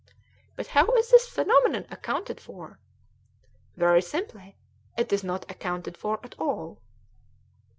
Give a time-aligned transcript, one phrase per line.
[0.55, 2.79] "But how is this phenomenon accounted for?"
[3.77, 4.57] "Very simply;
[4.97, 6.81] it is not accounted for at all."